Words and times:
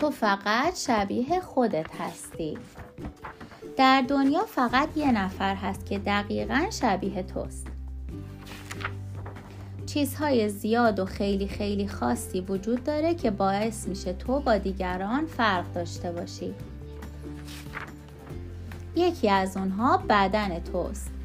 تو 0.00 0.10
فقط 0.10 0.78
شبیه 0.78 1.40
خودت 1.40 1.86
هستی. 2.00 2.58
در 3.76 4.04
دنیا 4.08 4.44
فقط 4.44 4.96
یه 4.96 5.12
نفر 5.12 5.54
هست 5.54 5.86
که 5.86 5.98
دقیقا 5.98 6.66
شبیه 6.70 7.22
توست. 7.22 7.66
چیزهای 9.86 10.48
زیاد 10.48 10.98
و 10.98 11.04
خیلی 11.04 11.48
خیلی 11.48 11.88
خاصی 11.88 12.40
وجود 12.40 12.84
داره 12.84 13.14
که 13.14 13.30
باعث 13.30 13.88
میشه 13.88 14.12
تو 14.12 14.40
با 14.40 14.58
دیگران 14.58 15.26
فرق 15.26 15.72
داشته 15.72 16.12
باشی. 16.12 16.54
یکی 18.96 19.30
از 19.30 19.56
اونها 19.56 19.96
بدن 20.08 20.60
توست. 20.60 21.17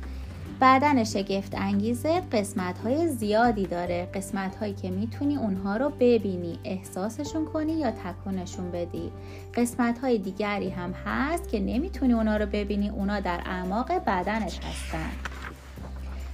بدن 0.63 1.03
شگفت 1.03 1.55
انگیزت 1.55 2.35
قسمت 2.35 2.77
های 2.77 3.07
زیادی 3.07 3.67
داره. 3.67 4.07
قسمت 4.13 4.55
هایی 4.55 4.73
که 4.73 4.91
می‌تونی 4.91 5.35
اونها 5.35 5.77
رو 5.77 5.89
ببینی 5.89 6.59
احساسشون 6.63 7.45
کنی 7.45 7.73
یا 7.73 7.91
تکونشون 7.91 8.71
بدی. 8.71 9.11
قسمت 9.55 9.99
های 9.99 10.17
دیگری 10.17 10.69
هم 10.69 10.91
هست 11.05 11.49
که 11.49 11.59
نمی‌تونی 11.59 12.13
اونا 12.13 12.37
رو 12.37 12.45
ببینی 12.45 12.89
اونا 12.89 13.19
در 13.19 13.41
اعماق 13.45 13.91
بدنت 13.91 14.65
هستن. 14.65 15.11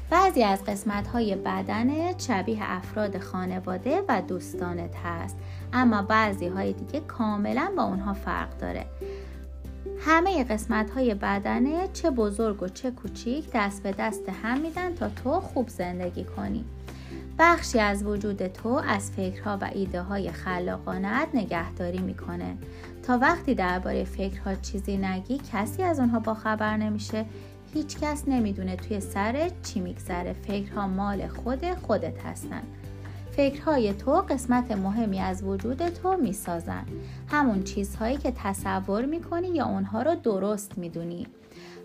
بعضی 0.09 0.43
از 0.43 0.63
قسمت 0.63 1.07
های 1.07 1.35
بدنت 1.35 2.21
شبیه 2.21 2.59
افراد 2.61 3.17
خانواده 3.17 4.01
و 4.09 4.21
دوستانت 4.21 4.95
هست 5.05 5.37
اما 5.73 6.01
بعضی 6.01 6.47
های 6.47 6.73
دیگه 6.73 6.99
کاملا 6.99 7.71
با 7.77 7.83
اونها 7.83 8.13
فرق 8.13 8.57
داره. 8.57 8.85
همه 9.99 10.43
قسمت 10.43 10.91
های 10.91 11.13
بدنه 11.13 11.87
چه 11.93 12.09
بزرگ 12.09 12.63
و 12.63 12.67
چه 12.67 12.91
کوچیک 12.91 13.49
دست 13.53 13.83
به 13.83 13.91
دست 13.91 14.29
هم 14.43 14.61
میدن 14.61 14.95
تا 14.95 15.09
تو 15.09 15.39
خوب 15.39 15.69
زندگی 15.69 16.23
کنی. 16.23 16.65
بخشی 17.39 17.79
از 17.79 18.03
وجود 18.03 18.47
تو 18.47 18.69
از 18.69 19.11
فکرها 19.11 19.57
و 19.61 19.69
ایده 19.73 20.01
های 20.01 20.31
خلاقانت 20.31 21.27
نگهداری 21.33 21.97
می‌کنه. 21.97 22.57
تا 23.03 23.17
وقتی 23.17 23.55
درباره 23.55 24.03
فکرها 24.03 24.55
چیزی 24.55 24.97
نگی 24.97 25.41
کسی 25.51 25.83
از 25.83 25.99
اونها 25.99 26.19
با 26.19 26.33
خبر 26.33 26.77
نمیشه. 26.77 27.25
هیچ 27.73 27.99
کس 27.99 28.23
نمی‌دونه 28.27 28.75
توی 28.75 28.99
سر 28.99 29.49
چی 29.63 29.79
میگذره. 29.79 30.33
فکرها 30.33 30.87
مال 30.87 31.27
خود 31.27 31.73
خودت 31.73 32.25
هستن. 32.25 32.61
فکرهای 33.39 33.93
تو 33.93 34.11
قسمت 34.11 34.71
مهمی 34.71 35.19
از 35.19 35.43
وجود 35.43 35.89
تو 35.89 36.17
می‌سازن. 36.17 36.85
همون 37.27 37.63
چیزهایی 37.63 38.17
که 38.17 38.33
تصور 38.35 39.05
می‌کنی 39.05 39.47
یا 39.47 39.65
اونها 39.65 40.01
رو 40.01 40.15
درست 40.15 40.77
می‌دونی. 40.77 41.27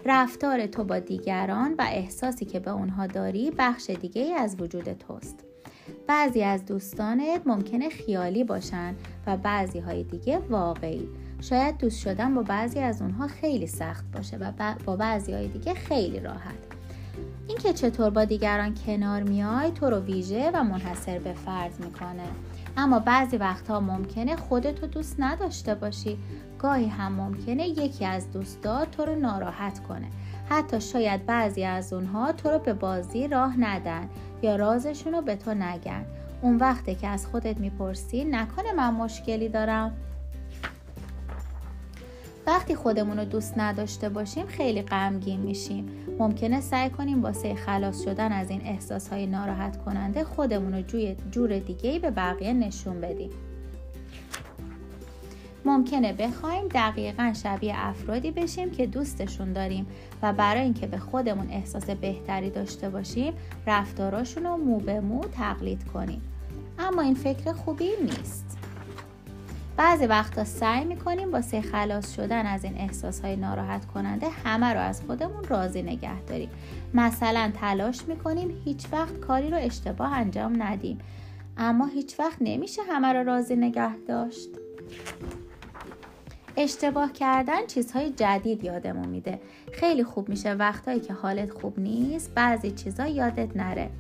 رفتار 0.05 0.67
تو 0.67 0.85
با 0.85 0.99
دیگران 0.99 1.75
و 1.79 1.87
احساسی 1.89 2.45
که 2.45 2.61
به 2.61 2.71
اونها 2.71 3.07
داری 3.07 3.53
بخش 3.59 3.91
دیگه 3.91 4.35
از 4.35 4.57
وجود 4.61 4.93
توست. 4.93 5.45
بعضی 6.07 6.43
از 6.43 6.65
دوستانت 6.67 7.47
ممکنه 7.47 7.89
خیالی 7.89 8.45
باشن 8.45 8.95
و 9.27 9.37
بعضی 9.37 9.79
های 9.79 10.03
دیگه 10.03 10.39
واقعی. 10.39 11.09
شاید 11.41 11.79
دوست 11.79 12.01
شدن 12.01 12.35
با 12.35 12.43
بعضی 12.43 12.79
از 12.79 13.03
اونها 13.03 13.27
خیلی 13.27 13.67
سخت 13.67 14.05
باشه 14.13 14.37
و 14.37 14.75
با 14.85 14.97
بعضی 14.97 15.33
های 15.33 15.49
دیگه 15.49 15.75
خیلی 15.75 16.21
راحت. 16.21 16.59
اینکه 17.49 17.73
چطور 17.73 18.11
با 18.11 18.25
دیگران 18.25 18.75
کنار 18.87 19.23
میای 19.23 19.71
تو 19.71 19.91
رو 19.91 19.99
ویژه 19.99 20.51
و 20.55 20.65
منحصر 20.65 21.19
به 21.19 21.33
فرد 21.33 21.81
می‌کنه. 21.81 22.29
اما 22.77 22.99
بعضی 22.99 23.37
وقتها 23.37 23.81
ممکنه 23.81 24.37
خودتو 24.37 24.87
دوست 24.87 25.17
نداشته 25.19 25.75
باشی. 25.75 26.19
گاهی 26.59 26.89
هم 26.89 27.13
ممکنه 27.13 27.69
یکی 27.69 28.05
از 28.05 28.33
دوستات 28.33 28.91
تو 28.91 29.05
رو 29.05 29.15
ناراحت 29.15 29.87
کنه. 29.87 30.07
حتی 30.49 30.81
شاید 30.81 31.27
بعضی 31.27 31.65
از 31.65 31.93
اونها 31.93 32.33
تو 32.33 32.51
رو 32.51 32.59
به 32.59 32.73
بازی 32.73 33.29
راه 33.29 33.61
ندن 33.61 34.09
یا 34.43 34.57
رازشون 34.57 35.13
رو 35.13 35.21
به 35.21 35.37
تو 35.37 35.55
نگن. 35.55 36.05
اون 36.43 36.57
وقته 36.57 36.95
که 36.95 37.09
از 37.09 37.27
خودت 37.27 37.59
می‌پرسی 37.59 38.25
نکنه 38.25 38.73
من 38.73 38.95
مشکلی 38.95 39.49
دارم. 39.49 39.93
وقتی 42.55 42.75
خودمون 42.75 43.19
رو 43.19 43.25
دوست 43.25 43.55
نداشته 43.57 44.09
باشیم 44.09 44.47
خیلی 44.47 44.83
غمگین 44.83 45.41
میشیم. 45.41 45.89
ممکنه 46.19 46.61
سعی 46.61 46.91
کنیم 46.91 47.23
واسه 47.23 47.55
خلاص 47.55 48.05
شدن 48.05 48.33
از 48.33 48.51
این 48.51 48.61
احساس 48.65 49.09
های 49.09 49.27
ناراحت 49.27 49.85
کننده 49.85 50.25
خودمون 50.25 50.75
رو 50.75 50.83
جور 51.31 51.59
دیگه 51.59 51.99
به 51.99 52.11
بقیه 52.11 52.53
نشون 52.53 53.01
بدیم. 53.01 53.31
ممکنه 55.65 56.13
بخوایم 56.13 56.69
دقیقا 56.69 57.33
شبیه 57.43 57.73
افرادی 57.77 58.31
بشیم 58.31 58.71
که 58.71 58.87
دوستشون 58.87 59.53
داریم 59.53 59.87
و 60.23 60.33
برای 60.33 60.63
اینکه 60.63 60.87
به 60.87 60.99
خودمون 60.99 61.51
احساس 61.51 61.91
بهتری 61.91 62.51
داشته 62.51 62.91
باشیم 62.91 63.33
رفتاراشون 63.67 64.45
رو 64.45 64.57
مو 64.57 64.79
به 64.79 65.01
مو 65.01 65.25
تقلید 65.25 65.85
کنیم. 65.85 66.23
اما 66.79 67.03
این 67.03 67.15
فکر 67.15 67.53
خوبی 67.53 67.91
نیست. 68.03 68.64
بعضی 69.77 70.07
وقتا 70.07 70.45
سعی 70.45 70.85
می‌کنیم 70.85 71.33
واسه 71.33 71.61
خلاص 71.61 72.15
شدن 72.17 72.47
از 72.47 72.65
این 72.65 72.77
احساس 72.77 73.21
های 73.21 73.37
ناراحت 73.37 73.85
کننده 73.85 74.29
همه 74.29 74.67
رو 74.67 74.81
از 74.81 75.03
خودمون 75.07 75.45
راضی 75.45 75.83
نگه 75.83 76.21
داریم. 76.21 76.51
مثلا 76.95 77.53
تلاش 77.61 78.03
می‌کنیم 78.09 78.63
هیچ 78.65 78.87
وقت 78.93 79.21
کاری 79.21 79.51
رو 79.51 79.57
اشتباه 79.57 80.13
انجام 80.13 80.63
ندیم 80.63 80.99
اما 81.57 81.87
هیچ 81.87 82.21
وقت 82.21 82.37
نمیشه 82.41 82.83
همه 82.83 83.13
رو 83.13 83.25
راضی 83.25 83.57
نگه 83.57 83.97
داشت. 83.97 84.49
اشتباه 86.57 87.13
کردن 87.13 87.67
چیزهای 87.67 88.11
جدید 88.11 88.65
یادمون 88.65 89.09
میده. 89.09 89.41
خیلی 89.73 90.05
خوب 90.05 90.29
میشه 90.29 90.53
وقتایی 90.53 91.01
که 91.01 91.13
حالت 91.13 91.51
خوب 91.51 91.81
نیست 91.81 92.35
بعضی 92.35 92.71
چیزا 92.71 93.07
یادت 93.07 93.57
نره. 93.57 93.91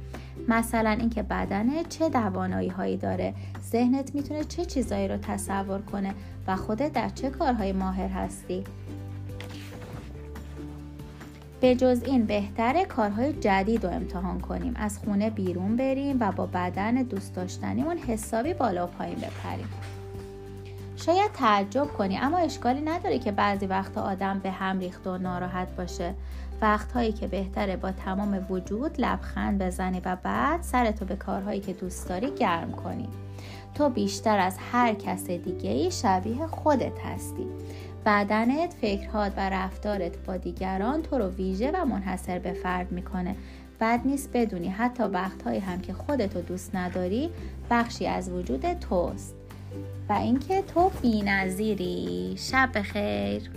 مثلا 0.48 0.91
اینکه 0.91 1.22
بدنه 1.22 1.84
چه 1.84 2.09
دوانایی 2.09 2.69
هایی 2.69 2.97
داره. 2.97 3.34
ذهنت 3.70 4.15
می‌تونه 4.15 4.44
چه 4.44 4.65
چیزایی 4.65 5.09
رو 5.09 5.16
تصور 5.16 5.81
کنه 5.81 6.15
و 6.47 6.56
خودت 6.56 6.92
در 6.92 7.09
چه 7.09 7.31
کارهای 7.31 7.72
ماهر 7.72 8.09
هستی. 8.09 8.65
به 11.60 11.75
جز 11.75 12.03
این 12.04 12.26
بهتره 12.26 12.84
کارهای 12.84 13.32
جدید 13.32 13.86
رو 13.86 13.92
امتحان 13.92 14.41
کنیم. 14.41 14.72
از 14.76 14.98
خونه 14.98 15.31
بیرون 15.31 15.76
بریم 15.76 16.16
و 16.21 16.32
با 16.32 16.47
بدن 16.47 16.94
دوست 16.94 17.34
داشتنیمون 17.34 17.98
حسابی 17.98 18.54
بالا 18.54 18.84
و 18.86 18.91
پایین 18.91 19.19
بپریم. 19.19 19.69
شاید 21.06 21.32
تعجب 21.32 21.87
کنی 21.87 22.19
اما 22.19 22.38
اشکالی 22.38 22.81
نداره 22.81 23.19
که 23.19 23.32
بعضی 23.32 23.66
وقتا 23.66 24.03
آدم 24.03 24.38
به 24.38 24.50
هم 24.50 24.78
ریخته 24.78 25.10
و 25.10 25.19
ناراحت 25.19 25.76
باشه. 25.76 26.15
وقتهایی 26.62 27.12
که 27.12 27.26
بهتره 27.26 27.76
با 27.76 27.92
تمام 27.92 28.47
وجود 28.50 29.00
لبخند 29.00 29.62
بزنی 29.62 30.00
و 30.04 30.16
بعد 30.22 30.62
سرتو 30.62 31.04
به 31.04 31.16
کارهایی 31.16 31.60
که 31.60 31.72
دوست 31.72 32.09
داری 32.09 32.31
گرم 32.31 32.72
کنی. 32.72 33.09
تو 33.75 33.88
بیشتر 33.88 34.38
از 34.38 34.56
هر 34.72 34.94
کس 34.94 35.26
دیگه 35.26 35.70
ای 35.70 35.91
شبیه 35.91 36.47
خودت 36.47 36.98
هستی. 36.98 37.47
بدنت، 38.06 38.75
فکرهات 38.81 39.32
و 39.36 39.50
رفتارت 39.50 40.19
با 40.26 40.36
دیگران 40.36 41.03
تو 41.03 41.19
رو 41.19 41.28
ویژه 41.28 41.71
و 41.71 41.84
منحصر 41.84 42.38
به 42.38 42.53
فرد 42.53 42.92
می‌کنه. 42.92 43.36
بد 43.81 44.00
نیست 44.04 44.31
بدونی 44.32 44.69
حتی 44.69 45.03
وقتهایی 45.03 45.60
هم 45.60 45.81
که 45.81 45.92
خودتو 45.92 46.41
دوست 46.41 46.75
نداری 46.76 47.31
بخشی 47.71 48.06
از 48.06 48.31
وجود 48.31 48.72
توست. 48.72 49.44
و 50.08 50.12
اینکه 50.12 50.62
تو 50.62 50.90
بینظیری. 51.02 52.34
شب 52.38 52.70
بخیر. 52.74 53.50